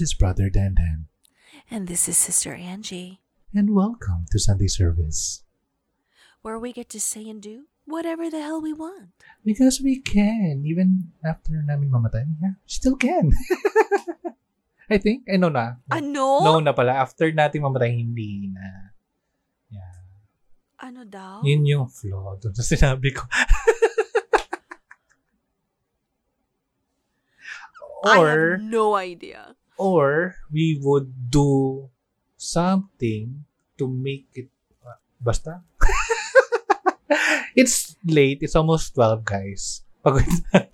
[0.00, 1.12] This is Brother Dan Dan,
[1.68, 3.20] And this is Sister Angie,
[3.52, 5.44] and welcome to Sunday service.
[6.40, 9.12] where we get to say and do whatever the hell we want.
[9.44, 13.36] Because we can, even after namin mamatay, yeah, still can.
[14.88, 15.84] I think, eh, no na.
[15.92, 16.48] Ano?
[16.48, 16.96] No na pala.
[16.96, 18.96] After nating mamatay, hindi na.
[19.68, 20.00] Yeah.
[20.80, 21.44] Ano daw?
[21.44, 23.28] Yun yung flaw dun sa sinabi ko.
[28.00, 29.59] I have no idea.
[29.80, 31.88] Or we would do
[32.36, 33.48] something
[33.80, 34.52] to make it,
[34.84, 35.64] uh, basta.
[37.56, 38.44] it's late.
[38.44, 39.80] It's almost 12, guys.
[40.04, 40.68] Pagod na.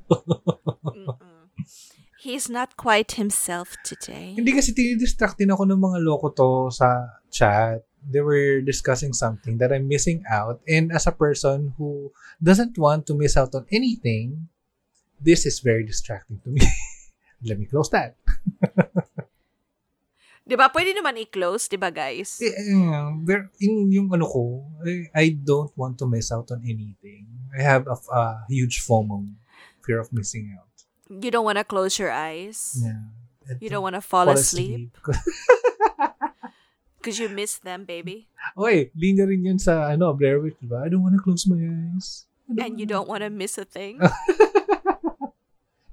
[2.26, 4.34] He's not quite himself today.
[4.34, 7.86] Hindi kasi tinidistract din ako ng mga loko to sa chat.
[8.02, 10.58] They were discussing something that I'm missing out.
[10.66, 12.10] And as a person who
[12.42, 14.50] doesn't want to miss out on anything,
[15.22, 16.66] this is very distracting to me.
[17.46, 18.18] Let me close that.
[20.46, 20.70] Di ba?
[20.70, 22.38] Pwede naman i-close, di ba guys?
[22.38, 22.78] Eh, eh,
[23.26, 24.62] there, in yung ano ko,
[25.10, 27.26] I, don't want to miss out on anything.
[27.50, 29.26] I have a, a huge FOMO,
[29.82, 30.70] fear of missing out.
[31.10, 32.78] You don't want to close your eyes.
[32.78, 33.10] Yeah.
[33.58, 34.90] You don't want to fall, asleep
[36.98, 38.26] because you miss them, baby.
[38.58, 40.82] Oy, linya rin yun sa ano, Blair Witch, diba?
[40.82, 42.26] I don't want to close my eyes.
[42.46, 43.98] And you don't want to miss a thing.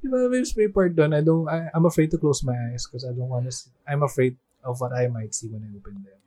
[0.03, 3.15] Di ba, may doon, I don't, I, I'm afraid to close my eyes because I
[3.15, 3.55] don't want to,
[3.87, 6.19] I'm afraid of what I might see when I open them.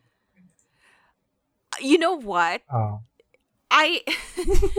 [1.80, 2.62] you know what?
[2.70, 3.00] Ah,
[3.70, 4.00] I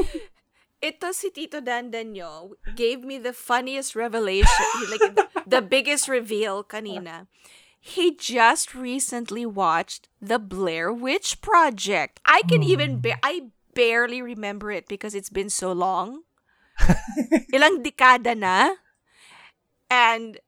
[0.82, 7.28] ito si Tito Dandanyo gave me the funniest revelation, like the, the biggest reveal kanina.
[7.80, 12.20] He just recently watched The Blair Witch Project.
[12.26, 16.28] I can even ba- I barely remember it because it's been so long.
[17.56, 18.76] Ilang dekada na.
[19.90, 20.40] And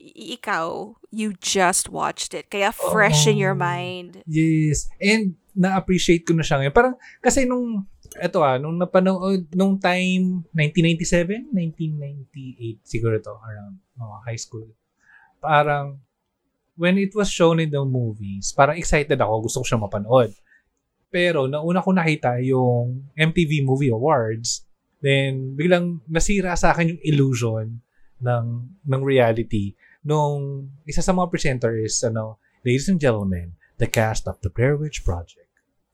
[0.00, 2.48] ikaw, you just watched it.
[2.48, 3.60] Kaya fresh in your Oh.
[3.60, 4.24] mind.
[4.24, 4.88] yes.
[4.96, 6.74] And na-appreciate ko na siya ngayon.
[6.74, 7.84] Parang, kasi nung,
[8.16, 14.64] eto ah, nung napanood, nung time, 1997, 1998, siguro to, around oh, high school.
[15.42, 16.00] Parang,
[16.80, 20.32] when it was shown in the movies, parang excited ako, gusto ko siya mapanood.
[21.12, 24.64] Pero, nauna ko nakita yung MTV Movie Awards,
[25.02, 27.82] then, biglang nasira sa akin yung illusion
[28.20, 34.28] ng, ng reality nung isa sa mga presenter is, ano, ladies and gentlemen, the cast
[34.28, 35.48] of the Blair Witch Project.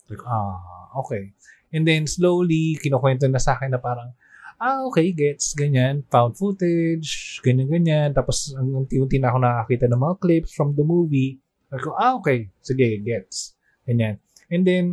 [0.07, 0.63] Like, ah,
[1.03, 1.35] okay.
[1.75, 4.15] And then, slowly, kinukwento na sa akin na parang,
[4.63, 8.15] ah, okay, gets, ganyan, found footage, ganyan-ganyan.
[8.15, 11.43] Tapos, ang unti-unti na ako nakakita ng mga clips from the movie.
[11.75, 13.59] Like, ah, okay, sige, gets.
[13.87, 14.23] Ganyan.
[14.47, 14.85] And then,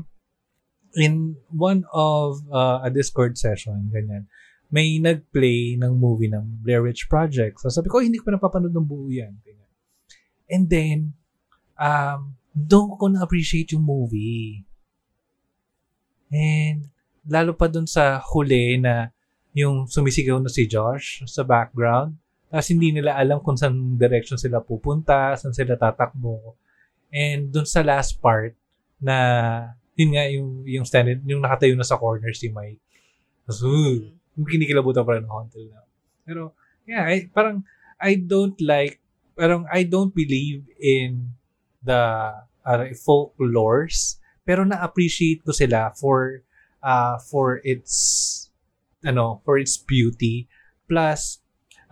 [0.97, 4.25] in one of uh, a Discord session, ganyan,
[4.73, 7.61] may nag-play ng movie ng Blair Witch Project.
[7.61, 9.37] So, sabi ko, "Oh, hindi ko pa napapanood ng buo yan.
[10.49, 11.13] And then,
[11.77, 14.65] um, doon ko na-appreciate yung movie.
[16.33, 16.89] And,
[17.29, 19.13] lalo pa dun sa huli na
[19.53, 22.17] yung sumisigaw na si Josh sa background.
[22.49, 26.57] Tapos hindi nila alam kung saan direction sila pupunta, saan sila tatakbo.
[27.13, 28.57] And dun sa last part
[28.97, 29.17] na
[29.93, 32.81] yun nga yung yung stand yung nakatayo na sa corner si Mike.
[33.45, 33.61] Tapos,
[34.37, 35.85] kinikilabutan pa rin ako until now.
[36.25, 36.41] Pero,
[36.89, 37.63] yeah, I, parang,
[38.01, 38.99] I don't like,
[39.37, 41.37] parang, I don't believe in
[41.85, 42.33] the
[42.65, 46.41] uh, folklores, pero na-appreciate ko sila for,
[46.81, 48.49] uh, for its,
[49.05, 50.47] ano, for its beauty.
[50.89, 51.43] Plus,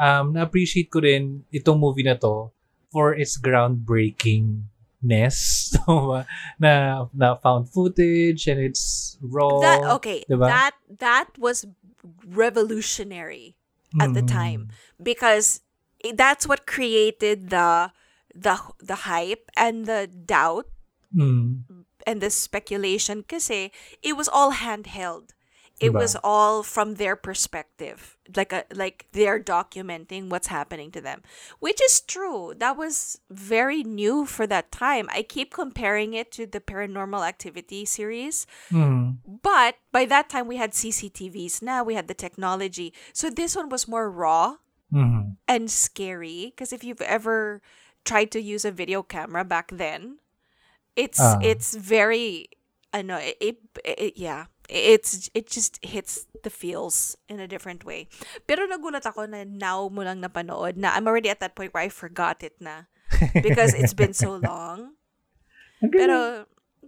[0.02, 2.50] um, na-appreciate ko rin itong movie na to
[2.92, 5.38] for its groundbreakingness
[5.78, 6.26] so,
[6.60, 10.50] na na found footage and it's raw That okay, diba?
[10.50, 11.66] that that was
[12.26, 13.56] revolutionary
[14.00, 14.32] at the Mm.
[14.32, 14.62] time
[15.02, 15.62] because
[16.16, 17.92] that's what created the
[18.34, 20.66] the the hype and the doubt
[21.12, 21.68] Mm.
[22.08, 23.68] and the speculation kasi
[24.02, 25.36] it was all handheld.
[25.82, 26.00] It Diba?
[26.06, 28.16] was all from their perspective.
[28.36, 31.22] Like a like they're documenting what's happening to them.
[31.60, 32.54] Which is true.
[32.56, 35.10] That was very new for that time.
[35.12, 38.46] I keep comparing it to the paranormal activity series.
[38.72, 39.18] Mm.
[39.26, 41.62] But by that time we had CCTVs.
[41.66, 42.94] Now we had the technology.
[43.12, 44.58] So this one was more raw
[44.94, 45.38] Mhm.
[45.48, 47.62] and scary because if you've ever
[48.06, 50.20] tried to use a video camera back then,
[50.96, 51.40] it's Ah.
[51.42, 52.50] it's very
[52.94, 53.58] I know it, it,
[53.88, 58.08] it yeah it's it just hits the feels in a different way.
[58.48, 61.84] Pero nagulat ako na now mo lang napanood na I'm already at that point where
[61.84, 62.88] I forgot it na
[63.46, 64.96] because it's been so long.
[65.84, 65.92] Galing.
[65.92, 66.18] Pero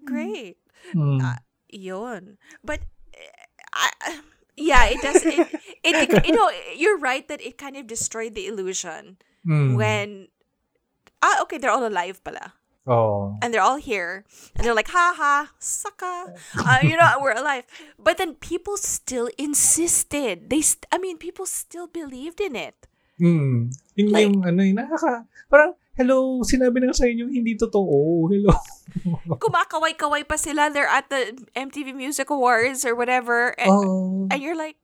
[0.07, 0.57] great.
[0.95, 1.19] Mm.
[1.19, 2.39] Ah, yun.
[2.63, 3.31] But eh,
[3.75, 4.19] I,
[4.55, 5.43] yeah, it does it,
[5.83, 6.47] it you know,
[6.77, 9.75] you're right that it kind of destroyed the illusion Mm.
[9.75, 10.31] when
[11.19, 12.55] ah, okay, they're all alive pala.
[12.85, 13.39] Oh.
[13.41, 14.25] And they're all here.
[14.55, 16.35] And they're like, ha ha, sucka.
[16.59, 17.63] Uh, you know, we're alive.
[17.97, 20.49] But then people still insisted.
[20.49, 22.75] They, st- I mean, people still believed in it.
[23.21, 23.71] Mm.
[23.95, 25.23] Yun Like- yung ano yung nakaka...
[25.47, 28.27] Parang, hello, sinabi na sa inyo, hindi totoo.
[28.27, 28.51] Hello.
[29.39, 30.67] Kumakaway-kaway pa sila.
[30.73, 33.55] They're at the MTV Music Awards or whatever.
[33.61, 34.27] And, Oh.
[34.27, 34.75] and you're like,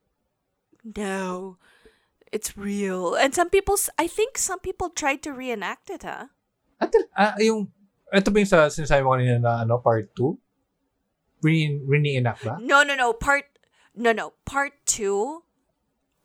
[0.86, 1.58] no,
[2.32, 3.16] it's real.
[3.16, 6.32] And some people, I think some people tried to reenact it, huh?
[6.80, 7.74] At, ah, yung,
[8.14, 10.38] ito ba yung sa sinasabi mo kanina na ano, part 2?
[11.42, 12.58] Re, re-enact ba?
[12.60, 13.14] No, no, no.
[13.14, 13.46] Part,
[13.96, 14.34] no, no.
[14.46, 15.44] Part two.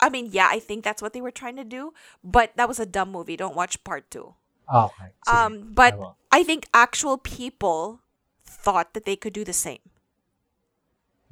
[0.01, 2.81] I mean, yeah, I think that's what they were trying to do, but that was
[2.81, 3.37] a dumb movie.
[3.37, 4.35] Don't watch part two.
[4.69, 5.13] Ah, okay.
[5.31, 6.15] Um, but Ewan.
[6.33, 8.01] I think actual people
[8.45, 9.85] thought that they could do the same.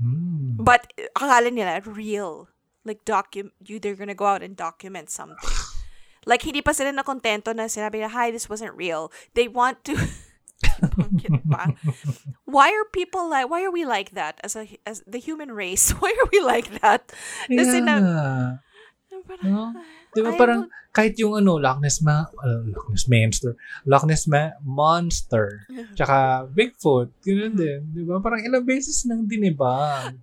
[0.01, 0.57] Hmm.
[0.63, 2.49] But uh, akala nila real.
[2.85, 5.37] Like docu you they're gonna go out and document something.
[6.27, 9.11] like hindi pa sila na kontento na sinabi na, hi, this wasn't real.
[9.35, 9.97] They want to
[10.83, 11.71] Bakit pa?
[12.45, 15.95] Why are people like why are we like that as a as the human race?
[16.03, 17.15] Why are we like that?
[17.47, 18.59] Kasi Kaya na-.
[19.23, 19.63] Parang, No?
[20.13, 23.57] Di ba I parang don't- kahit yung ano, Loch Ness, ma- uh, Loch Ness Monster,
[23.87, 25.65] Loch Ness ma- Monster,
[25.97, 27.33] tsaka Bigfoot, Mm-hmm.
[27.33, 27.81] yun din.
[27.93, 28.21] Di ba?
[28.21, 30.19] Parang ilang beses nang dinibang.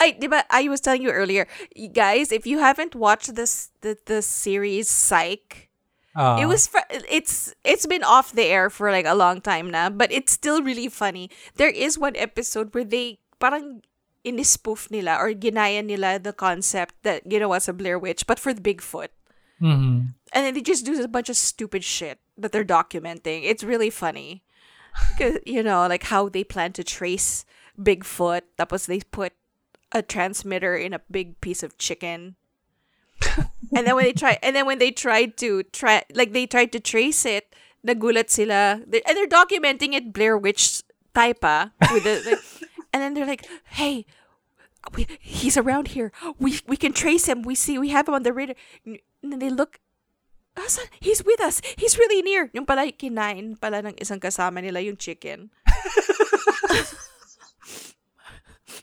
[0.00, 3.96] I, diba, I was telling you earlier, you guys, if you haven't watched this the,
[4.04, 5.69] the series Psych,
[6.16, 9.70] Ah, it was fr- it's it's been off the air for like a long time
[9.70, 11.30] now, but it's still really funny.
[11.54, 13.82] There is one episode where they parang
[14.26, 18.38] inispoof nila or ginaya nila the concept that you know what's a Blair Witch, but
[18.42, 19.08] for the Bigfoot.
[19.62, 20.14] mhm.
[20.32, 23.44] And then they just do a bunch of stupid shit that they're documenting.
[23.44, 24.42] It's really funny.
[25.18, 27.44] 'Cause, you know, like how they plan to trace
[27.78, 28.42] Bigfoot.
[28.58, 29.32] That was they put
[29.92, 32.34] a transmitter in a big piece of chicken.
[33.76, 36.72] And then when they try and then when they tried to try like they tried
[36.72, 37.54] to trace it,
[37.86, 38.82] nagulat sila.
[38.86, 40.82] They, and they're documenting it Blair Witch
[41.14, 42.42] type ah, with the, the-
[42.92, 43.46] and then they're like,
[43.76, 44.06] "Hey,
[44.94, 46.12] we, he's around here.
[46.38, 47.42] We we can trace him.
[47.42, 49.80] We see we have him on the radar." And then they look
[50.56, 50.86] Asan?
[50.98, 51.62] He's with us.
[51.78, 52.50] He's really near.
[52.52, 55.50] Yung pala, kinain pala ng isang kasama nila yung chicken.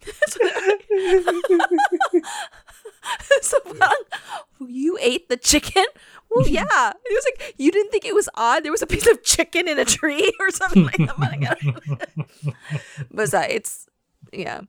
[0.28, 0.40] so,
[3.42, 4.04] so parang,
[4.68, 5.86] you ate the chicken?
[6.30, 6.92] Well, yeah.
[6.92, 8.64] It was like, you didn't think it was odd?
[8.64, 11.60] There was a piece of chicken in a tree or something like that.
[11.60, 12.56] Ganun.
[13.12, 13.88] Basta, it's,
[14.32, 14.62] yeah.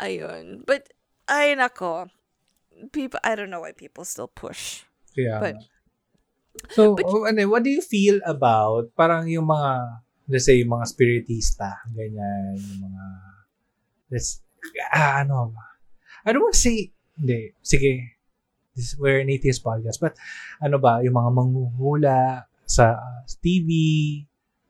[0.00, 0.64] Ayun.
[0.66, 0.92] But,
[1.28, 2.08] ay nako.
[2.92, 4.84] People, I don't know why people still push.
[5.16, 5.40] Yeah.
[5.40, 5.60] But-
[6.72, 10.72] so, but- oh, ano, what do you feel about parang yung mga, let's say, yung
[10.72, 13.04] mga spiritista, ganyan, yung mga,
[14.10, 14.40] let's,
[14.92, 15.52] ah, ano?
[16.24, 18.16] I don't want to say, hindi, sige,
[18.72, 20.16] this, we're an atheist podcast, but
[20.64, 22.18] ano ba, yung mga manghuhula
[22.64, 23.68] sa uh, TV,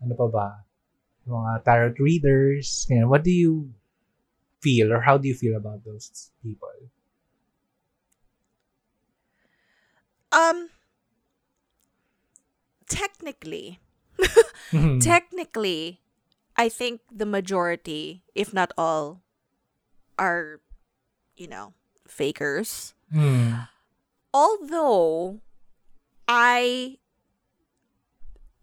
[0.02, 0.48] ano pa ba,
[1.24, 3.70] yung mga tarot readers, ganyan, what do you
[4.60, 6.68] feel or how do you feel about those people?
[10.32, 10.70] Um,
[12.86, 13.80] technically,
[14.72, 15.00] Mhm.
[15.02, 16.00] technically,
[16.56, 19.22] I think the majority, if not all,
[20.18, 20.60] are,
[21.34, 21.74] you know,
[22.10, 22.94] fakers.
[23.14, 23.68] Mm.
[24.34, 25.40] Although,
[26.28, 26.98] I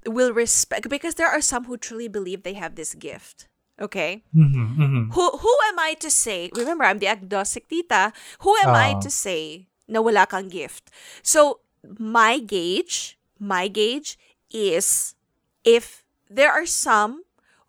[0.05, 3.47] will respect because there are some who truly believe they have this gift.
[3.79, 5.13] Okay, Mhm, mhm.
[5.13, 6.49] who who am I to say?
[6.55, 8.09] Remember, I'm the agnostic tita.
[8.41, 8.99] Who am I Ah.
[9.05, 10.89] to say na wala kang gift?
[11.21, 14.17] So my gauge, my gauge
[14.49, 15.13] is
[15.61, 17.21] if there are some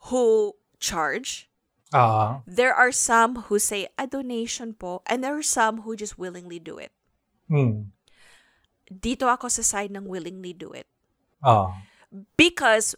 [0.09, 1.48] who charge,
[1.93, 6.19] Ah, there are some who say a donation po, and there are some who just
[6.19, 6.93] willingly do it.
[7.49, 7.89] mm.
[8.89, 10.89] Dito ako sa side ng willingly do it.
[11.45, 11.73] Ah.
[12.37, 12.97] Because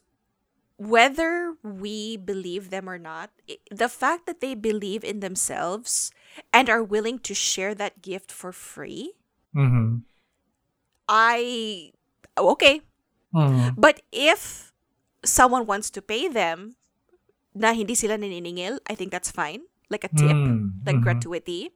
[0.81, 3.31] whether we believe them or not,
[3.71, 6.11] the fact that they believe in themselves
[6.55, 9.13] and are willing to share that gift for free,
[9.55, 10.07] mm-hmm.
[11.07, 11.93] I
[12.39, 12.81] okay.
[13.35, 13.75] Mm.
[13.77, 14.73] But if
[15.23, 16.80] someone wants to pay them
[17.55, 19.63] na hindi sila naniningil, I think that's fine.
[19.91, 20.87] Like a tip, Mm.
[20.87, 21.03] like Mhm.
[21.03, 21.71] gratuity.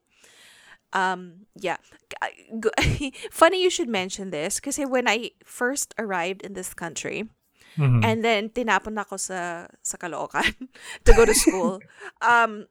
[0.95, 1.83] Um, yeah.
[3.35, 7.26] Funny you should mention this because when I first arrived in this country,
[7.75, 8.07] Mhm.
[8.07, 10.71] And then tinapon ako sa sa Caloocan
[11.04, 11.83] to go to school.
[12.23, 12.71] um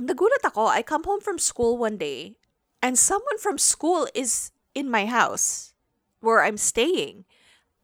[0.00, 0.64] nagulat ako.
[0.72, 2.40] I come home from school one day
[2.80, 5.76] and someone from school is in my house
[6.24, 7.28] where I'm staying.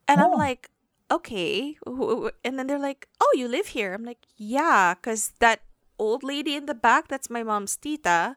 [0.08, 0.40] And I'm Oh.
[0.40, 0.72] like,
[1.18, 1.76] okay.
[2.44, 5.60] And then they're like, "Oh, you live here." I'm like, "Yeah, cuz that
[5.98, 8.36] old lady in the back, that's my mom's tita."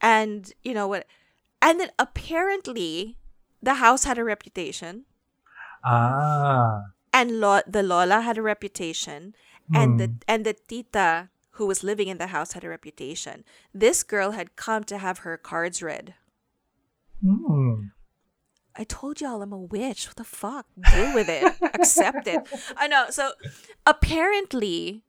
[0.00, 1.06] And you know what?
[1.62, 3.16] And then apparently
[3.62, 5.06] the house had a reputation.
[5.84, 6.92] Ah.
[7.12, 9.34] And lo- the lola had a reputation,
[9.72, 10.20] and the Hmm.
[10.28, 13.44] and the tita who was living in the house had a reputation.
[13.72, 16.12] This girl had come to have her cards read.
[17.24, 17.95] Hmm.
[18.78, 20.06] I told y'all I'm a witch.
[20.06, 20.66] What the fuck?
[20.92, 21.44] Deal with it.
[21.74, 22.44] Accept it.
[22.76, 23.06] I know.
[23.10, 23.32] So
[23.86, 25.02] apparently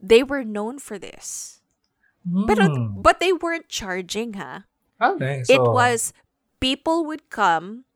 [0.00, 1.60] they were known for this.
[2.24, 3.00] But Hmm.
[3.00, 4.68] but they weren't charging, huh?
[5.00, 6.12] Okay, It was
[6.60, 7.88] people would come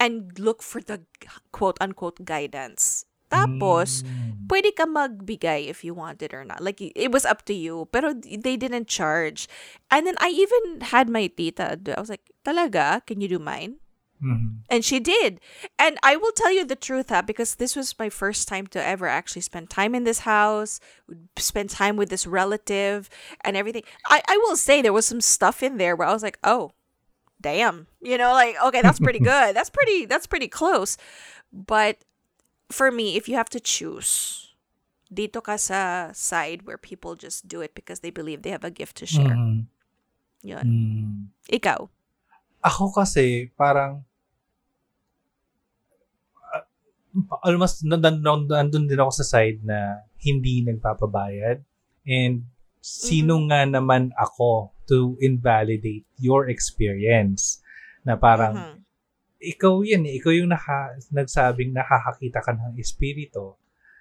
[0.00, 1.04] and look for the
[1.52, 3.04] quote unquote guidance.
[3.28, 4.46] Tapos, Hmm.
[4.48, 6.62] pwede ka magbigay if you want it or not.
[6.62, 7.90] Like, it was up to you.
[7.92, 9.50] Pero they didn't charge.
[9.90, 11.76] And then I even had my tita.
[11.76, 13.02] do- I was like, talaga?
[13.04, 13.82] Can you do mine?
[14.22, 14.64] Mhm.
[14.70, 15.40] And she did.
[15.78, 18.82] And I will tell you the truth, ha, because this was my first time to
[18.82, 20.80] ever actually spend time in this house,
[21.38, 23.10] spend time with this relative
[23.44, 23.82] and everything.
[24.08, 26.72] I, I will say there was some stuff in there where I was like, oh,
[27.40, 27.86] damn.
[28.00, 29.54] You know, like, okay, that's pretty good.
[29.54, 30.96] That's pretty that's pretty close.
[31.52, 31.98] But
[32.72, 34.54] for me, if you have to choose,
[35.12, 38.70] dito ka sa side where people just do it because they believe they have a
[38.72, 39.36] gift to share.
[39.36, 39.66] Mhm.
[40.42, 40.66] Yun.
[40.66, 41.54] Hmm.
[41.54, 41.88] Ikaw.
[42.66, 44.02] Ako kasi, parang,
[46.42, 46.64] uh,
[47.46, 48.18] almost, nandun,
[48.50, 51.62] nandun din ako sa side na hindi nagpapabayad.
[52.02, 52.42] And,
[52.82, 53.46] sino Mm-hmm.
[53.50, 57.62] nga naman ako to invalidate your experience?
[58.02, 58.76] Na parang, Mhm.
[59.42, 60.18] ikaw yan eh.
[60.18, 63.54] Ikaw yung naka, nagsabing nakakakita ka ng espiritu.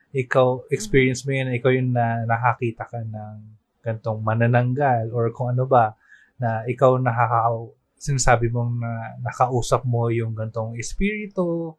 [0.10, 1.54] Ikaw, experience mo yan.
[1.54, 3.36] Ikaw yung na, nakakita ka ng
[3.84, 5.94] gantong manananggal or kung ano ba
[6.42, 8.92] na ikaw nakaka sinasabi mong na
[9.24, 11.76] nakausap mo yung gantong espiritu.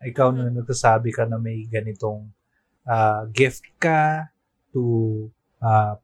[0.00, 2.28] Ikaw na nagsasabi ka na may ganitong
[2.88, 4.32] ah, gift ka
[4.72, 5.28] to
[5.60, 5.94] uh,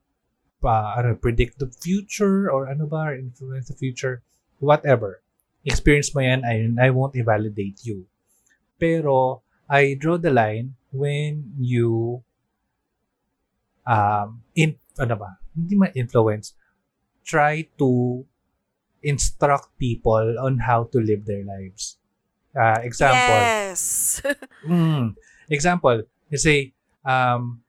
[0.61, 4.21] pa, ano, predict the future or ano ba, or influence the future,
[4.61, 5.23] whatever
[5.67, 8.07] experience mo yan, I, I won't invalidate you.
[8.79, 12.23] Pero, I draw the line when you
[13.83, 16.55] um, in, ano ba, hindi man influence,
[17.27, 18.23] try to
[19.07, 22.03] instruct people on how to live their lives.
[22.51, 24.19] Uh, example, Yes.
[24.67, 25.15] Mm.
[25.47, 26.75] Example, let's say,
[27.07, 27.63] um,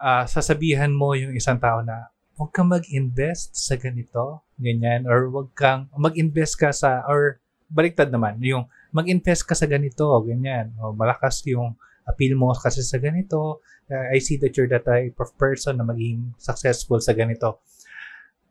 [0.00, 5.52] ah, sasabihan mo yung isang tao na, huwag kang mag-invest sa ganito, ganyan, or huwag
[5.52, 8.64] kang, mag-invest ka sa, or baliktad naman, yung
[8.96, 11.76] mag-invest ka sa ganito, ganyan, o malakas yung
[12.08, 13.60] appeal mo kasi sa ganito,
[13.92, 17.60] uh, I see that you're the type of person na maging successful sa ganito.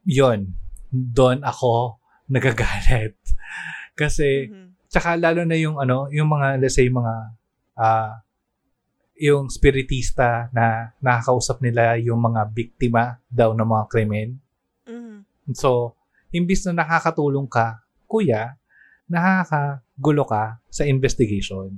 [0.06, 0.54] Yon,
[0.90, 3.16] doon ako nagagalit.
[4.00, 4.64] Kasi, Mhm.
[4.86, 7.14] Tsaka lalo na yung ano, yung mga let's say mga
[7.76, 8.16] ah
[9.20, 14.30] yung spiritista na nakakausap nila yung mga biktima daw ng mga krimen.
[14.88, 15.28] Mhm.
[15.52, 16.00] So,
[16.32, 18.56] imbis na nakakatulong ka, kuya,
[19.08, 21.76] nakakagulo ka sa investigation.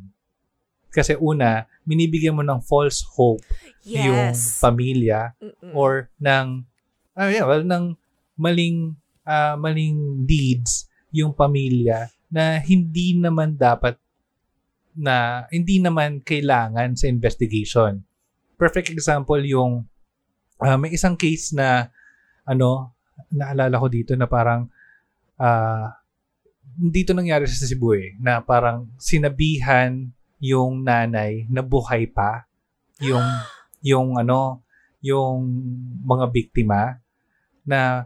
[0.89, 3.41] Kasi una, binibigyan mo ng false hope
[3.81, 4.57] yung Yes.
[4.57, 5.73] pamilya Mm-mm.
[5.73, 6.65] or ng
[7.13, 7.97] ah yeah, well, ng
[8.37, 8.95] maling
[9.27, 13.97] ah, maling deeds yung pamilya na hindi naman dapat
[14.97, 18.01] na hindi naman kailangan sa investigation.
[18.57, 19.85] Perfect example yung
[20.61, 21.89] ah, may isang case na
[22.47, 22.93] ano
[23.33, 24.69] naalala ko dito na parang
[25.37, 25.97] ah
[26.77, 32.45] dito nangyari sa Cebu eh, na parang sinabihan yung nanay na buhay pa
[33.01, 33.25] yung
[33.89, 34.61] yung ano
[35.01, 35.45] yung
[36.05, 37.01] mga biktima
[37.65, 38.05] na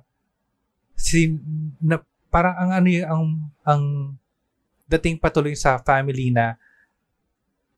[1.02, 1.42] sin
[1.82, 1.98] na
[2.30, 3.24] parang ang ano yung ang
[3.66, 3.84] ang
[4.88, 6.56] dating patuloy sa family na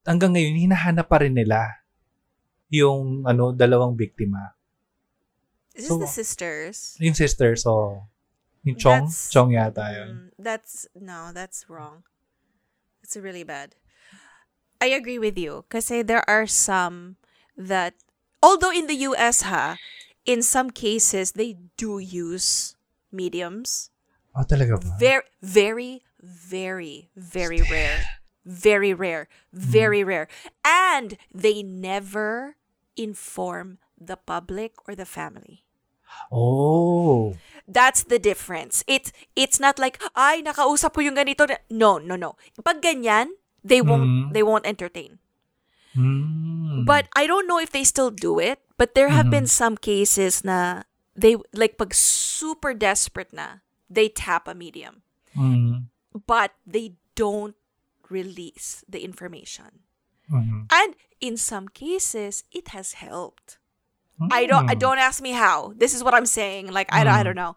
[0.04, 1.80] hanggang ngayon hinahanap pa rin nila
[2.68, 4.52] yung ano dalawang biktima
[5.74, 6.78] Is this so- the sisters?
[7.00, 8.04] yung sister so
[8.62, 12.04] yung Chong That's- Chong yata yun Mm, that's no, that's wrong.
[13.04, 13.76] It's really bad.
[14.80, 17.16] I agree with you kasi there are some
[17.56, 17.96] that
[18.40, 19.76] although in the US ha,
[20.24, 22.76] in some cases they do use
[23.14, 23.90] mediums.
[24.34, 28.02] oh talaga ba Very very very very rare.
[28.44, 29.32] Very rare.
[29.56, 30.28] Very rare.
[30.68, 32.60] And they never
[33.00, 35.64] inform the public or the family.
[36.28, 38.84] oh That's the difference.
[38.86, 41.48] It's it's not like ay nakausap ko yung ganito.
[41.48, 42.36] na-" No, no, no.
[42.60, 44.26] Pag ganyan, they won't Mhm.
[44.36, 45.24] they won't entertain.
[45.96, 46.84] Hmm.
[46.84, 49.34] But I don't know if they still do it, but there have Mhm.
[49.40, 50.84] been some cases na
[51.16, 55.02] they like pag super desperate na, they tap a medium.
[55.36, 55.90] Hmm.
[56.28, 57.56] But they don't
[58.10, 59.82] release the information.
[60.30, 60.70] Mhm.
[60.72, 63.58] And in some cases, it has helped.
[64.32, 64.80] I don't I Hmm.
[64.80, 65.74] don't ask me how.
[65.76, 66.70] This is what I'm saying.
[66.72, 67.26] Like I, don't- I Mm.
[67.26, 67.56] don't know.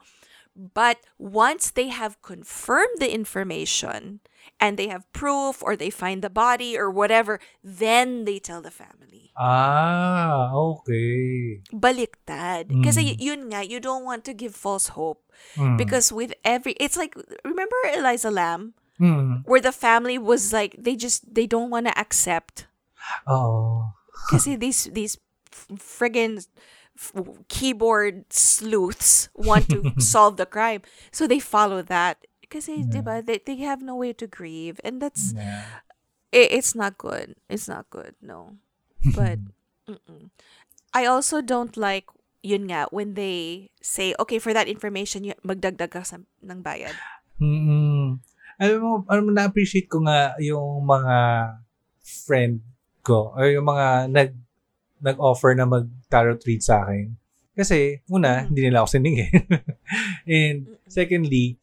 [0.56, 4.20] But once they have confirmed the information
[4.60, 8.70] and they have proof or they find the body or whatever, then they tell the
[8.70, 9.32] family.
[9.36, 11.60] Ah, okay.
[11.72, 12.72] Baliktad.
[12.72, 13.20] Mm.
[13.20, 15.22] yun nga, you don't want to give false hope.
[15.56, 15.76] Mm.
[15.76, 18.72] Because with every, it's like, remember Elisa Lam?
[18.98, 19.44] Mm.
[19.44, 22.66] Where the family was like, they just, they don't want to accept.
[23.26, 23.92] Oh.
[24.30, 25.18] Kasi these, these
[25.52, 26.46] friggin'
[26.96, 27.12] f-
[27.48, 30.80] keyboard sleuths want to solve the crime.
[31.12, 32.24] So they follow that.
[32.48, 33.00] Kasi, Yeah.
[33.00, 34.78] diba, they, they have no way to grieve.
[34.84, 35.82] And that's, Yeah.
[36.30, 37.34] it, it's not good.
[37.50, 38.58] It's not good, no.
[39.14, 39.38] But
[39.90, 40.30] mm-mm.
[40.94, 42.06] I also don't like
[42.46, 46.94] yun nga when they say okay for that information magdagdag ka sa, ng bayad.
[47.42, 48.22] Mm.
[48.56, 51.16] Alam mo, alam mo, na-appreciate ko nga yung mga
[52.00, 52.62] friend
[53.04, 54.30] ko or yung mga nag
[55.02, 57.12] nag-offer na mag-tarot read sa akin.
[57.52, 58.44] Kasi, una, Mhm.
[58.48, 59.28] hindi nila ako siningin.
[60.24, 61.60] And secondly,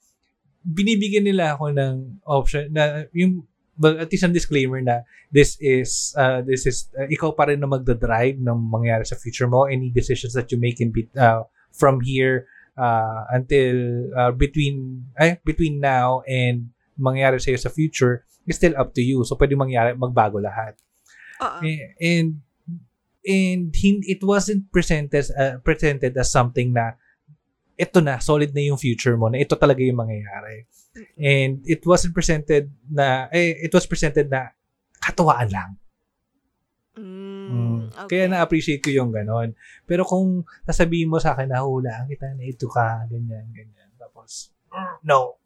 [0.64, 3.44] binibigyan nila ako ng option na yung
[3.78, 7.60] well, at least ang disclaimer na this is uh, this is uh, ikaw pa rin
[7.60, 9.66] na magda-drive ng mangyayari sa future mo.
[9.68, 11.44] Any decisions that you make in bit uh,
[11.74, 18.58] from here uh, until uh, between ay between now and mangyayari sa sa future is
[18.58, 19.26] still up to you.
[19.26, 20.78] So pwede mangyari magbago lahat.
[21.66, 22.40] Eh, and
[23.26, 26.96] and hin- it wasn't presented uh, presented as something na
[27.74, 30.70] ito na solid na yung future mo na ito talaga yung mangyayari
[31.18, 34.54] and it wasn't presented na eh, it was presented na
[35.00, 35.72] katuwaan lang
[36.94, 37.80] Mm, Mm.
[38.06, 38.22] okay.
[38.22, 39.58] Kaya na-appreciate ko yung ganon.
[39.84, 43.90] Pero kung sasabihin mo sa akin na hulaan kita na ito ka, ganyan, ganyan.
[43.98, 45.42] Tapos, mm, no.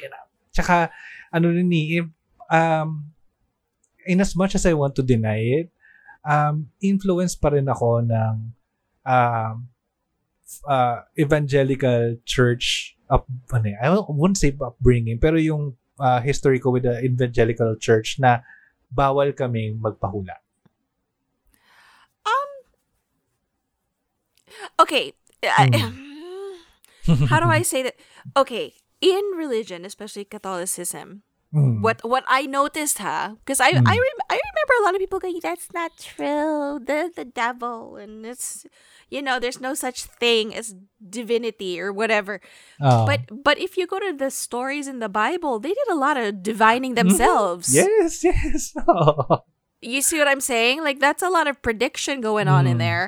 [0.00, 0.28] Out.
[0.48, 0.88] Tsaka,
[1.28, 2.06] ano rin eh, if,
[2.48, 3.04] um,
[4.08, 5.68] in as much as I want to deny it,
[6.24, 8.34] um, influence pa rin ako ng
[9.04, 9.54] um,
[10.66, 16.70] uh, evangelical church up, ano eh, I won't say upbringing, pero yung uh, history ko
[16.70, 18.40] with the evangelical church na
[18.92, 20.40] bawal kaming magpahula.
[22.24, 22.50] Um
[24.80, 25.12] Okay.
[25.44, 25.70] I-
[27.32, 27.96] How do I say that?
[28.36, 31.80] Okay, in religion, especially Catholicism, Mm.
[31.80, 33.40] what what I noticed, huh?
[33.40, 33.88] because I Mm.
[33.88, 36.76] I, rem- I remember a lot of people going, "That's not true.
[36.76, 38.68] The the devil, and it's
[39.08, 42.44] you know, there's no such thing as divinity or whatever."
[42.84, 43.08] Ah.
[43.08, 46.20] But but if you go to the stories in the Bible, they did a lot
[46.20, 47.72] of divining themselves.
[47.72, 48.76] Yes, yes.
[49.80, 50.82] You see what I'm saying?
[50.82, 52.84] Like that's a lot of prediction going on in Mm.
[52.84, 53.04] there.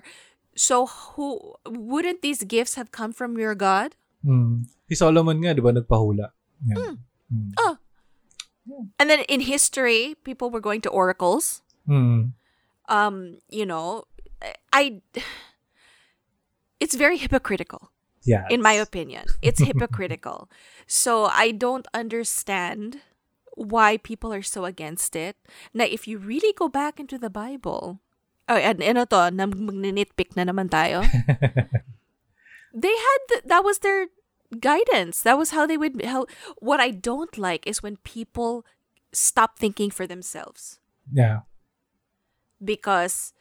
[0.57, 3.99] So who wouldn't these gifts have come from your God?
[4.25, 4.65] Mm.
[4.89, 6.31] Si Solomon nga, di ba, nagpahula.
[6.65, 7.03] Yan.
[7.29, 7.53] Mm.
[7.59, 7.75] Oh.
[8.99, 11.63] And then in history, people were going to oracles.
[11.89, 12.33] Mm.
[12.89, 14.05] Um, you know,
[14.73, 15.01] I
[16.81, 17.91] it's very hypocritical
[18.25, 18.45] Yeah.
[18.51, 19.25] in my opinion.
[19.43, 20.51] It's hypocritical.
[20.87, 23.01] so I don't understand
[23.57, 25.37] why people are so against it.
[25.75, 28.01] Now if you really go back into the Bible,
[28.49, 31.05] oh, and ano to, na na naman tayo.
[32.75, 34.09] they had th- that was their
[34.59, 35.23] guidance.
[35.23, 36.31] That was how they would help.
[36.59, 38.67] what I don't like is when people
[39.15, 40.79] stop thinking for themselves
[41.11, 41.43] Yeah.
[42.63, 43.33] because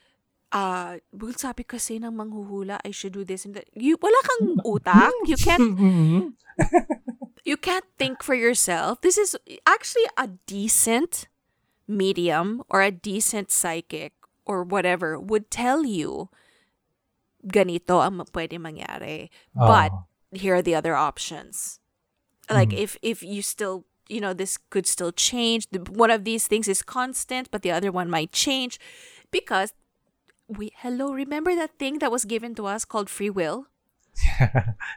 [0.51, 3.69] uh well, sabi kasi ng manghuhula I should do this and that.
[3.77, 5.13] You wala kang utak.
[5.29, 6.33] You can't Mhm.
[7.45, 9.01] you can't think for yourself.
[9.05, 9.37] This is
[9.69, 11.29] actually a decent
[11.85, 14.13] medium or a decent psychic
[14.49, 16.33] or whatever would tell you
[17.45, 19.29] ganito ang pwede mangyari.
[19.53, 20.08] But Oo.
[20.31, 21.79] Here are the other options.
[22.49, 22.77] Like Mm.
[22.81, 25.69] if if you still you know this could still change.
[25.69, 28.79] The, one of these things is constant, but the other one might change
[29.29, 29.73] because
[30.49, 33.69] we hello remember that thing that was given to us called free will.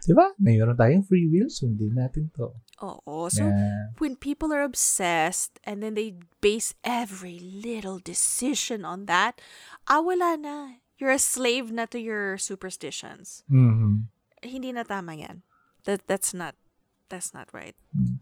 [0.09, 0.33] di ba?
[0.41, 2.57] Mayroon tayong free will, sundin natin to.
[2.81, 3.93] Oh, so Yeah.
[4.01, 9.39] when people are obsessed and then they base every little decision on that,
[9.87, 10.81] ah, wala na.
[10.99, 13.45] You're a slave na to your superstitions.
[13.47, 14.09] Mhm.
[14.43, 15.43] Hindi na tama yan.
[15.87, 16.55] That, that's not,
[17.09, 17.75] that's not right.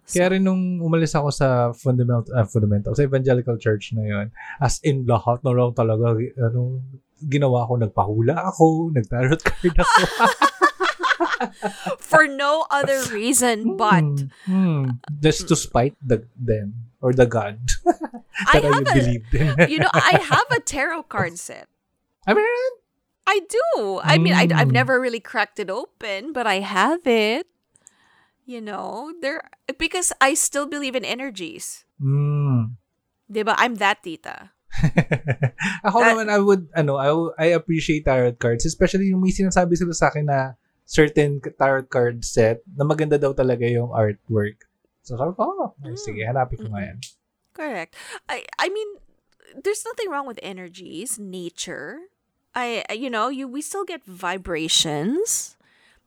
[0.09, 4.27] Kaya rin nung umalis ako sa fundamental, ah, fundamental, sa evangelical church na yun,
[4.61, 6.81] as in lahat na lang talaga, ano,
[7.29, 10.01] ginawa ko, nagpahula ako, nagtarot card ako.
[12.01, 14.85] For no other reason but Hmm, hmm.
[15.21, 17.61] just to spite the them or the God
[18.49, 19.53] I that I, have a, believed in.
[19.69, 21.69] you know, I have a tarot card set.
[22.29, 22.45] I mean,
[23.31, 24.03] I do.
[24.03, 24.81] I mean, I, I've Mm.
[24.83, 27.47] never really cracked it open, but I have it.
[28.43, 29.47] You know, there
[29.79, 31.87] because I still believe in energies.
[32.03, 32.75] mm.
[33.31, 33.55] Diba?
[33.55, 34.51] I'm that tita.
[35.87, 39.79] Ako That- naman, I would, ano, I, I appreciate tarot cards, especially yung may sinasabi
[39.79, 44.67] sila sa akin na certain tarot card set na maganda daw talaga yung artwork.
[45.07, 45.95] So sabi ko, oh, Mm.
[45.95, 46.99] sige, hanapin ko nga yan.
[47.55, 47.95] Correct.
[48.27, 48.99] I I mean,
[49.55, 52.11] there's nothing wrong with energies, nature.
[52.55, 55.57] I you know, you we still get vibrations.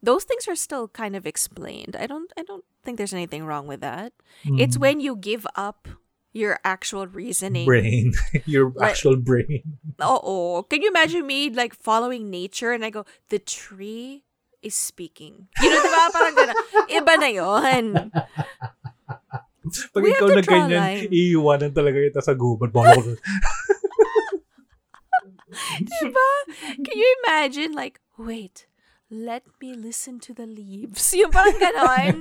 [0.03, 1.95] Those things are still kind of explained.
[1.95, 4.12] I don't I don't think there's anything wrong with that.
[4.43, 4.82] It's Mm.
[4.84, 5.88] when you give up
[6.36, 7.63] your actual reasoning.
[7.69, 8.12] brain.
[8.49, 9.77] Your Like- actual brain.
[10.01, 14.25] Uh oh, can you imagine me like following nature and I go, the tree
[14.65, 15.47] is speaking.
[15.62, 16.03] You know, diba?
[16.12, 16.58] Parang gano'n.
[16.89, 17.86] Iba na yun.
[19.95, 22.73] Pag We ikaw have to na ganyan, iiwanan talaga kita sa gubat.
[25.80, 26.30] Diba?
[26.82, 28.68] Can you imagine like, wait,
[29.13, 31.13] let me listen to the leaves.
[31.13, 32.16] Yung parang gano'n.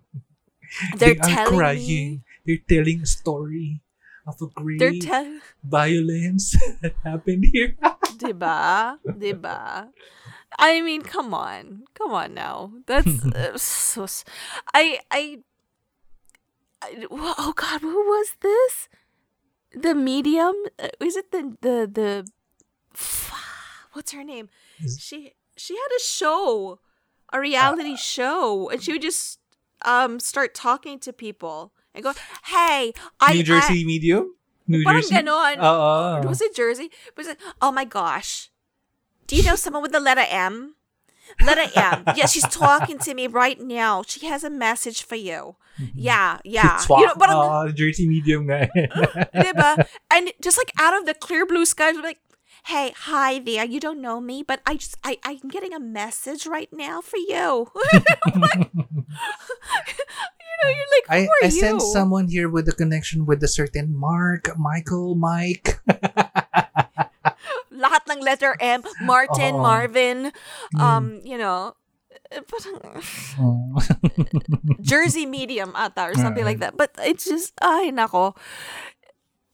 [0.98, 2.24] They're they are telling crying.
[2.44, 3.84] They're telling a story
[4.26, 7.76] of a great They're telling, violence that happened here.
[8.18, 8.98] diba?
[9.04, 9.92] Diba?
[10.58, 11.84] I mean, come on.
[11.94, 12.72] Come on now.
[12.86, 14.06] That's uh, so,
[14.72, 15.44] I, I,
[17.10, 18.88] oh God, who was this?
[19.76, 20.56] The medium?
[20.80, 22.26] Uh, Is it the, the, the,
[23.96, 24.48] what's her name?
[24.98, 26.78] She, she had a show,
[27.32, 29.40] a reality show, and she would just,
[29.84, 32.12] um, start talking to people and go,
[32.46, 34.34] hey, I, New Jersey medium?
[34.68, 35.14] New Parang Jersey?
[35.14, 35.56] ganon.
[35.62, 36.28] Oo.
[36.28, 36.90] Was it Jersey?
[37.16, 37.38] Was it?
[37.62, 38.50] Oh my gosh!
[39.26, 40.74] Do you know someone with the letter M?
[41.44, 42.02] Letter M.
[42.16, 44.02] Yeah, she's talking to me right now.
[44.02, 45.56] She has a message for you.
[45.94, 46.78] Yeah, yeah.
[46.78, 47.00] Swak.
[47.00, 49.86] You know, parang, Oo, Jersey medium diba?
[50.10, 52.18] And just like out of the clear blue skies, we're like,
[52.66, 53.64] hey, hi there.
[53.64, 57.16] You don't know me, but I just, I, I'm getting a message right now for
[57.16, 57.70] you.
[58.34, 58.42] you
[60.58, 61.50] know, you're like, who I, I you?
[61.50, 65.78] sense someone here with a connection with a certain Mark, Michael, Mike.
[67.76, 69.62] lahat ng letter M, Martin, Oo.
[69.62, 70.32] Marvin,
[70.74, 70.80] Mm.
[70.80, 71.76] um, you know,
[72.32, 72.80] eh, parang
[73.38, 73.78] Oh.
[74.80, 76.74] Jersey medium ata or something like that.
[76.74, 78.34] But it's just, ay nako.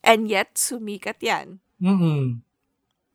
[0.07, 1.59] And yet, sumikat yan.
[1.83, 2.46] Mm-mm.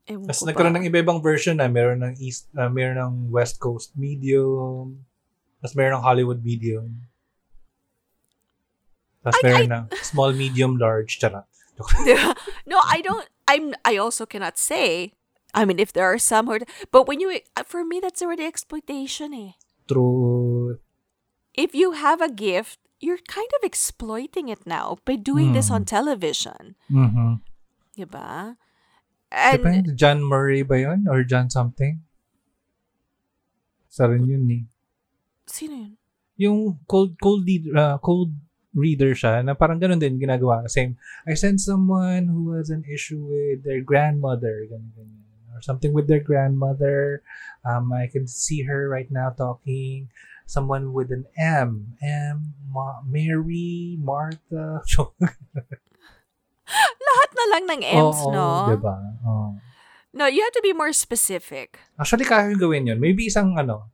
[0.08, 3.92] Ewan Tapos nagkaroon ng iba-ibang version na meron ng East, ah, meron ng West Coast
[4.00, 5.04] medium.
[5.60, 7.04] Tapos meron ng Hollywood medium.
[9.24, 11.20] Tapos I- meron ng small, medium, large.
[11.20, 11.44] Charot.
[12.66, 15.14] no, I don't, I'm, I also cannot say,
[15.54, 19.34] I mean, if there are some who, but when you, for me, that's already exploitation
[19.34, 19.52] eh.
[19.88, 20.80] True.
[21.54, 25.76] If you have a gift, you're kind of exploiting it now by doing this Hmm.
[25.76, 26.74] on television.
[26.90, 27.46] Mm-hmm.
[27.98, 28.58] Diba?
[29.32, 29.96] And, Depende.
[29.96, 31.08] John Murray ba yun?
[31.10, 32.00] Or John something?
[33.92, 34.64] Isa rin yun eh.
[35.48, 35.94] sino yun?
[36.38, 38.30] Yung cold, cold, uh, cold
[38.78, 40.70] reader siya na parang ganun din ginagawa.
[40.70, 40.94] Same.
[41.26, 44.70] I sent someone who has an issue with their grandmother.
[44.70, 45.26] Ganun, ganun.
[45.58, 47.26] Or something with their grandmother.
[47.66, 50.14] Um, I can see her right now talking.
[50.46, 51.98] Someone with an M.
[52.06, 52.54] M.
[52.70, 53.98] Ma- Mary.
[53.98, 54.86] Martha.
[57.08, 58.48] Lahat na lang ng M's, Oo, no?
[58.72, 58.96] Diba?
[59.24, 59.48] Oo.
[60.18, 61.78] No, you have to be more specific.
[62.00, 62.98] Actually, kaya yung gawin yun.
[62.98, 63.92] Maybe isang ano,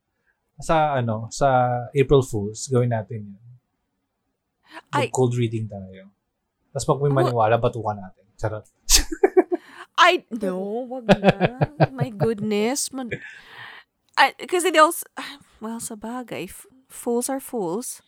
[0.58, 3.42] sa ano, sa April Fools, gawin natin yun.
[4.90, 6.10] Ay- cold reading tayo.
[6.74, 8.24] Tapos pag may Wa- maniwala, batukan natin.
[8.34, 8.66] Charot.
[9.94, 10.58] I no,
[10.90, 11.70] wag na.
[11.94, 12.90] My goodness.
[12.90, 13.14] Man,
[14.38, 15.06] because they also
[15.62, 16.50] well, sa bagay,
[16.90, 18.02] fools are fools.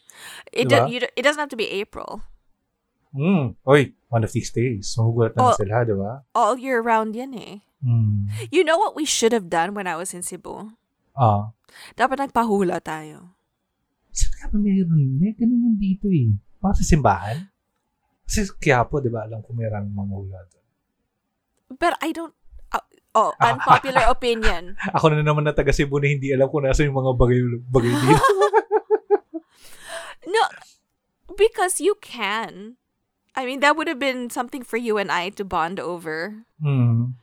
[0.51, 0.87] It Diba?
[0.87, 2.23] do- you, it doesn't have to be April.
[3.15, 3.55] Mm.
[3.65, 4.97] Oy, one of these days.
[4.97, 5.57] Mahugulat na Oh.
[5.61, 6.25] sila, di ba?
[6.33, 7.61] All year round yan eh.
[7.85, 8.33] Mm.
[8.49, 10.73] You know what we should have done when I was in Cebu?
[11.13, 11.53] Ah.
[11.93, 13.37] Dapat nagpahula tayo.
[14.17, 15.21] Saan ka ba meron?
[15.21, 16.33] May ganun yun dito eh.
[16.57, 17.53] Para sa simbahan?
[18.25, 20.67] Kasi kaya po, di ba, alam ko meron manghula doon.
[21.77, 22.33] But I don't
[22.73, 22.81] uh,
[23.13, 24.81] oh, unpopular opinion.
[24.97, 27.93] Ako na naman na taga Cebu na hindi alam kung nasa yung mga bagay, bagay
[27.93, 28.25] dito.
[30.27, 30.43] No,
[31.39, 32.83] because you can.
[33.37, 36.49] I mean, that would have been something for you and I to bond over.
[36.57, 37.15] mm.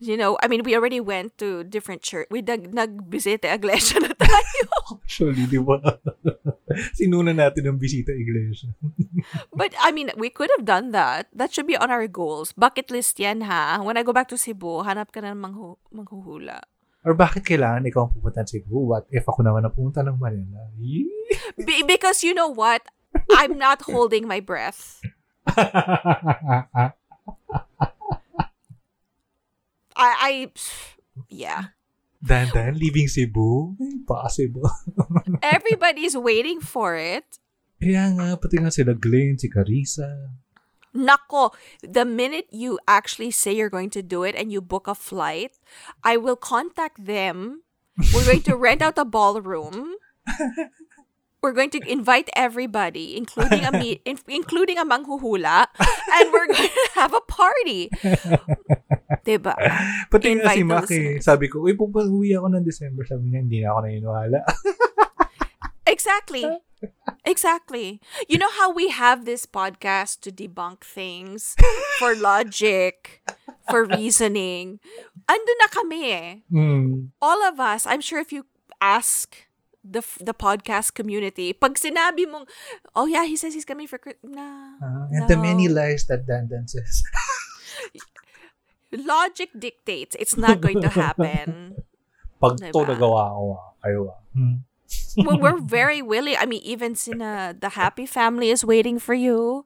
[0.00, 2.24] You know, I mean, we already went to different church.
[2.32, 4.64] We nag nagbisita iglesia na tayo.
[5.04, 5.76] Actually, di ba?
[6.96, 8.72] Sinuna natin ang bisita iglesia.
[9.52, 11.28] But I mean, we could have done that.
[11.36, 12.56] That should be on our goals.
[12.56, 13.84] Bucket list yan ha.
[13.84, 16.64] When I go back to Cebu, hanap ka na ng manghu manghuhula.
[17.04, 18.80] Or bakit kailangan ikaw ang pupunta sa Cebu?
[18.96, 20.64] What if ako naman ang pumunta ng Manila?
[21.60, 22.88] Be- because you know what?
[23.36, 25.04] I'm not holding my breath.
[29.96, 30.50] I, I,
[31.28, 31.64] yeah.
[32.22, 33.76] Dan-dan, leaving Cebu?
[33.80, 34.70] Impossible.
[35.42, 37.24] Everybody's waiting for it.
[37.80, 40.36] Kaya nga, pati nga sila Glenn, si Carissa.
[40.92, 44.94] Nako, the minute you actually say you're going to do it and you book a
[44.94, 45.56] flight,
[46.04, 47.62] I will contact them.
[48.12, 49.94] We're going to rent out a ballroom.
[51.40, 55.72] We're going to invite everybody, including a me- in- including a manghuhula,
[56.12, 57.88] and we're going to have a party.
[59.24, 59.56] diba?
[60.12, 61.16] Pati nga si Invite the Mac eh.
[61.16, 61.24] listeners.
[61.24, 63.08] Sabi ko, uy, pupuwi ako ng December.
[63.08, 64.38] Sabi niya, hindi na ako naniniwala.
[65.90, 66.46] Exactly.
[67.24, 68.00] Exactly.
[68.28, 71.56] You know how we have this podcast to debunk things
[71.98, 73.20] for logic,
[73.68, 74.80] for reasoning.
[75.28, 76.30] Ando na kami eh.
[76.48, 77.10] mm.
[77.20, 78.46] All of us, I'm sure if you
[78.80, 79.49] ask
[79.84, 82.44] the the podcast community, pag sinabi mong,
[82.94, 85.42] oh yeah, he says he's coming for Chris-" nah, Ah, and the no.
[85.42, 87.02] many lies that Dandan says.
[88.90, 91.78] Logic dictates it's not going to happen.
[92.42, 92.72] Pag Diba?
[92.74, 94.20] to nagawa ko, ah, kayo ah.
[94.34, 94.56] Hmm.
[95.22, 96.34] well, we're very willing.
[96.34, 99.62] I mean, even sina the happy family is waiting for you.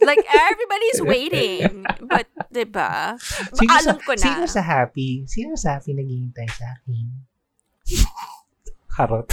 [0.00, 1.84] Like everybody's waiting.
[2.00, 3.16] But, diba?
[3.56, 4.24] Sino Alam ko na.
[4.24, 5.24] Sino sa happy?
[5.28, 7.06] Sino sa happy naghihintay sa akin?
[8.98, 9.30] Harot.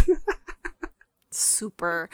[1.34, 2.08] Super.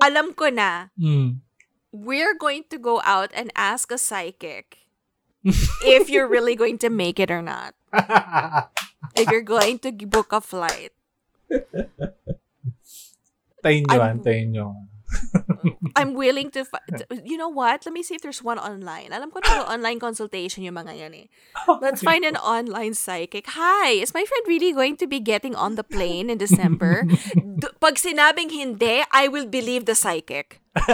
[0.00, 0.94] Alam ko na.
[0.94, 1.42] mm.
[1.90, 4.86] We're going to go out and ask a psychic
[5.82, 7.74] if you're really going to make it or not.
[9.16, 10.92] If you're going to book a flight.
[13.64, 14.76] tayin nyo, antayin nyo.
[15.96, 16.84] I'm willing to, fi-
[17.24, 17.84] you know what?
[17.86, 19.12] Let me see if there's one online.
[19.12, 21.26] Alam ko na online consultation yung mga yan eh.
[21.80, 23.46] Let's find an online psychic.
[23.48, 27.04] Hi, is my friend really going to be getting on the plane in December?
[27.34, 30.60] D- pag sinabing hindi, I will believe the psychic.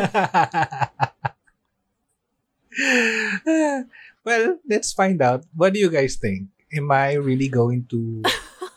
[4.24, 5.44] well, let's find out.
[5.54, 6.48] What do you guys think?
[6.74, 8.22] Am I really going to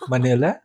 [0.10, 0.62] Manila?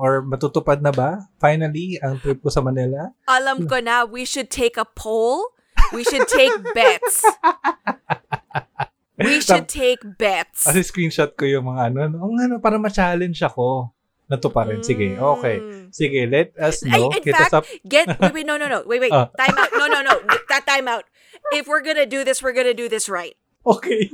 [0.00, 1.28] Or matutupad na ba?
[1.36, 3.12] Finally, ang trip ko sa Manila?
[3.28, 5.52] Alam ko na, we should take a poll.
[5.92, 7.20] We should take bets.
[9.20, 10.64] We should take bets.
[10.64, 12.16] Kasi screenshot ko yung mga ano.
[12.16, 13.92] Oh, ano, para ma-challenge ako.
[14.30, 14.80] Natuparin.
[14.80, 15.58] Sige, okay.
[15.58, 15.90] Mm.
[15.90, 17.10] Sige, let us know.
[17.10, 17.64] in Hit us fact, up.
[17.82, 18.86] Get wait, wait, no, no, no.
[18.86, 19.12] Wait, wait.
[19.12, 19.28] Ah.
[19.36, 19.70] Time out.
[19.74, 20.14] No, no, no.
[20.48, 21.04] That time out.
[21.52, 23.36] If we're gonna do this, we're gonna do this right.
[23.66, 24.08] Okay.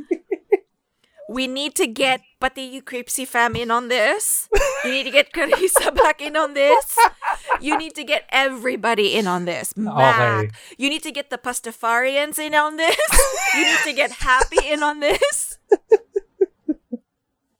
[1.28, 4.48] We need to get pati you Cripsy fam in on this.
[4.84, 6.96] You need to get Carissa back in on this.
[7.60, 9.72] You need to get everybody in on this.
[9.76, 10.52] Oh, Mac.
[10.78, 12.96] You need to get the Pastafarians in on this.
[13.54, 15.58] You need to get Happy in on this.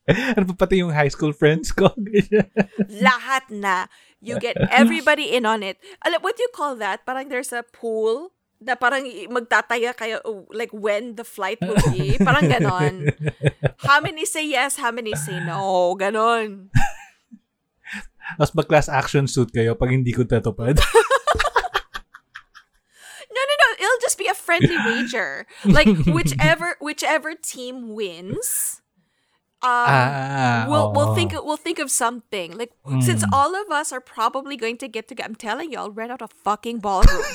[0.06, 1.90] ano pa pati yung high school friends ko?
[3.02, 3.90] Lahat na.
[4.22, 5.78] You get everybody in on it.
[6.20, 7.06] What do you call that?
[7.06, 12.16] Parang there's a pool na parang magtataya kayo oh, like when the flight will be.
[12.26, 13.12] Parang ganon.
[13.84, 15.92] How many say yes, how many say no.
[15.94, 16.72] Ganon.
[18.40, 20.80] Tapos mag-class action suit kayo pag hindi ko tatupad.
[23.26, 23.68] No, no, no.
[23.84, 25.44] It'll just be a friendly wager.
[25.64, 28.80] Like whichever whichever team wins,
[29.60, 32.56] um, ah, we'll we'll think we'll think of something.
[32.56, 32.72] Like
[33.04, 33.32] since Mm.
[33.36, 36.24] all of us are probably going to get together, I'm telling you, I'll rent out
[36.24, 37.28] a fucking ballroom.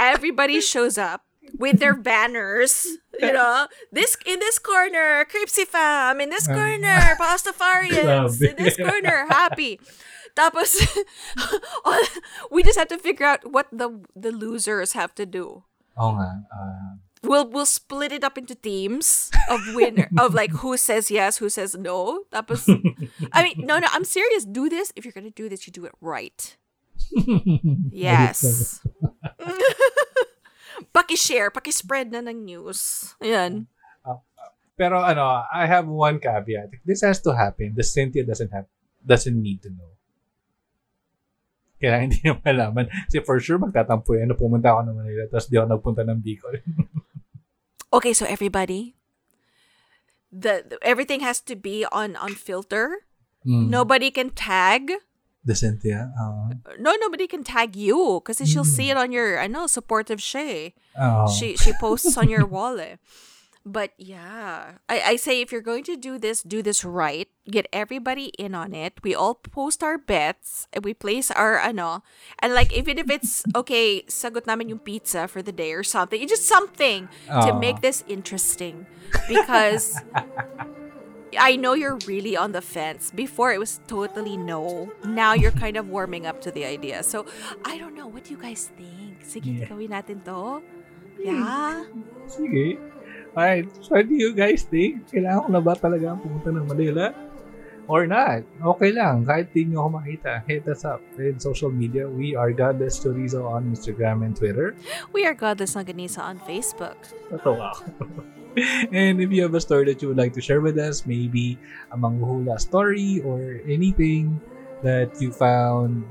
[0.00, 1.28] Everybody shows up
[1.60, 2.88] with their banners.
[3.20, 6.24] You know, this in this corner, Cripsy fam.
[6.24, 8.40] In this corner, Pastafarians.
[8.40, 9.76] In this corner, happy.
[10.32, 10.80] Tapos,
[12.50, 15.64] we just have to figure out what the the losers have to do.
[16.00, 16.48] Oo nga.
[16.48, 21.36] ah, We'll we'll split it up into teams of winner of like who says yes,
[21.36, 22.24] who says no.
[22.32, 22.64] Tapos,
[23.36, 24.48] I mean, no, no, I'm serious.
[24.48, 24.88] Do this.
[24.96, 26.56] If you're gonna do this, you do it right.
[27.92, 28.80] Yes.
[30.96, 33.12] paki-share, paki-spread na ng news.
[33.20, 33.66] Ayan.
[34.80, 36.72] Pero ano, I have one caveat.
[36.72, 38.64] If this has to happen, the Cynthia doesn't have
[39.04, 39.92] doesn't need to know.
[41.76, 42.88] Kaya hindi niya malaman.
[42.88, 46.56] Kasi for sure, magtatampo yan pumunta ako ng Manila tapos di ako nagpunta ng Bicol.
[47.90, 48.94] Okay, so everybody,
[50.30, 53.02] the, the- everything has to be on on filter.
[53.42, 53.66] Mm.
[53.66, 54.94] Nobody can tag.
[55.44, 56.12] The Cynthia?
[56.20, 56.52] Oo.
[56.78, 58.92] No, nobody can tag you because she'll see mm.
[58.92, 59.40] it on your.
[59.40, 60.74] I know supportive Shay.
[61.00, 61.28] Oo.
[61.32, 62.76] She she posts on your wall.
[62.76, 63.00] eh.
[63.64, 67.28] But yeah, I, I say if you're going to do this, do this right.
[67.44, 68.94] Get everybody in on it.
[69.04, 72.02] We all post our bets and we place our ano.
[72.40, 76.20] And like even if it's okay, sagot namin yung pizza for the day or something.
[76.20, 78.86] It's just something to make this interesting
[79.28, 80.00] because
[81.38, 83.10] I know you're really on the fence.
[83.14, 84.90] Before it was totally no.
[85.06, 87.02] Now you're kind of warming up to the idea.
[87.02, 87.26] So
[87.64, 88.06] I don't know.
[88.08, 89.22] What do you guys think?
[89.22, 89.70] Sige, Yeah.
[89.70, 90.64] gawin natin to.
[91.20, 91.86] Yeah.
[92.26, 92.80] Sige.
[93.36, 93.70] Alright.
[93.78, 95.06] So, what do you guys think?
[95.14, 97.14] Kailangan ko na ba talaga pumunta ng Manila?
[97.86, 98.42] Or not?
[98.74, 99.26] Okay lang.
[99.26, 102.06] Kahit di nyo ako makita, hit us up in social media.
[102.06, 104.74] We are Godless Chorizo on Instagram and Twitter.
[105.14, 106.98] We are Godless Longanisa on Facebook.
[107.30, 107.82] Tatawa ako.
[108.92, 111.58] and if you have a story that you would like to share with us, maybe
[111.92, 114.40] a manghuhula story or anything
[114.82, 116.04] that you found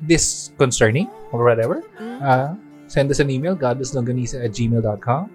[0.00, 2.22] this concerning or whatever, Mm.
[2.22, 2.54] uh,
[2.86, 5.30] send us an email, godlesslongganisa at gmail.com.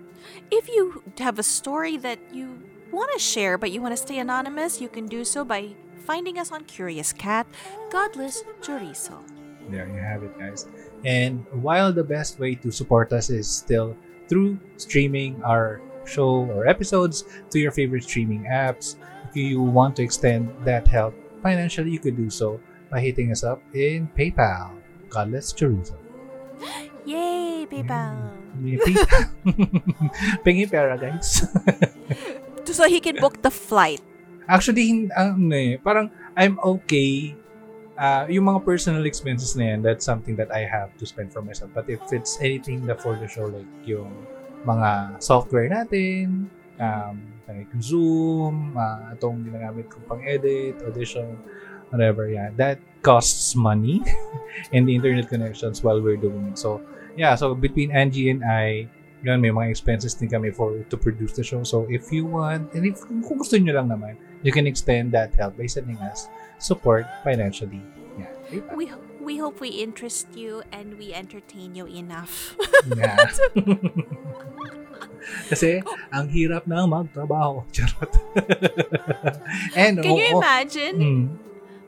[0.52, 2.60] If you have a story that you
[2.92, 6.38] want to share but you want to stay anonymous, you can do so by finding
[6.40, 7.48] us on Curious Cat,
[7.92, 9.20] Godless Chorizo.
[9.70, 10.68] There you have it, guys.
[11.06, 13.96] And while the best way to support us is still
[14.28, 18.96] through streaming our show or episodes to your favorite streaming apps,
[19.30, 22.60] if you want to extend that help financially, you could do so
[22.90, 24.72] by hitting us up in PayPal.
[25.10, 25.98] Godless Chorizo.
[27.06, 28.32] Yay, PayPal!
[28.56, 29.28] May PayPal.
[30.46, 31.44] Pengi pera, guys.
[32.64, 34.00] So he can book the flight.
[34.48, 37.36] Actually, ano eh, parang I'm okay.
[37.94, 41.46] Uh, yung mga personal expenses na yan, that's something that I have to spend for
[41.46, 41.70] myself.
[41.78, 44.10] But if it's anything that for the show, like yung
[44.66, 46.50] mga software natin,
[46.82, 51.38] um, like Zoom, uh, itong ginagamit kong pang-edit, audition,
[51.94, 54.02] whatever, yeah, that costs money
[54.74, 56.58] and the internet connections while we're doing it.
[56.58, 56.82] So,
[57.14, 58.90] yeah, so between Angie and I,
[59.22, 61.62] yun, may mga expenses din kami for to produce the show.
[61.62, 65.32] So, if you want, and if kung gusto nyo lang naman, you can extend that
[65.38, 66.28] help by sending us
[66.64, 67.84] support financially.
[68.16, 68.32] Yeah.
[68.74, 68.88] We
[69.20, 72.56] we hope we interest you and we entertain you enough.
[72.88, 73.18] Yeah.
[75.50, 75.80] Kasi,
[76.12, 77.64] ang hirap na magtrabaho.
[77.76, 78.12] Charot.
[79.76, 80.96] and, Can you oo, imagine?
[81.00, 81.24] mm,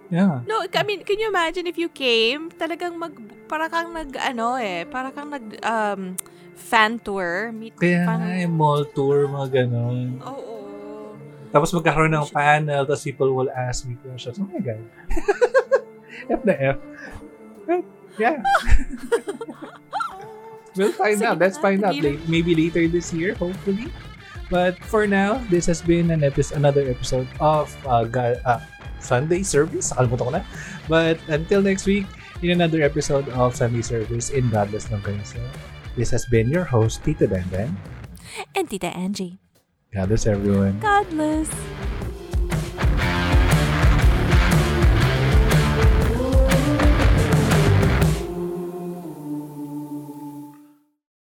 [0.08, 0.40] yeah.
[0.48, 3.12] No, I mean, can you imagine if you came, talagang mag,
[3.52, 6.16] para kang nag, ano eh, para kang nag, um,
[6.56, 7.52] fan tour.
[7.52, 10.24] Meet, Kaya parang- nga, eh, mall tour, mga ganon.
[10.24, 10.55] Oo.
[11.56, 14.36] Tapos magkakaroon ng panel, tapos people will ask me questions.
[14.36, 14.84] Oh my God.
[16.36, 16.78] F na F.
[18.20, 18.44] Yeah.
[20.76, 21.40] we'll find Sige out.
[21.40, 21.96] Let's find out.
[21.96, 23.88] late- Maybe later this year, hopefully.
[24.52, 28.60] But for now, this has been an episode, another episode of uh, Ga- uh,
[29.00, 29.96] Sunday Service.
[29.96, 30.44] Nakalimutan ko na.
[30.92, 32.04] But until next week,
[32.44, 35.40] in another episode of Sunday Service in Godless Longganisa.
[35.96, 37.72] This has been your host, Tito Dandan.
[38.52, 39.40] And Tita Angie.
[39.96, 40.28] Godless.
[40.28, 40.78] everyone.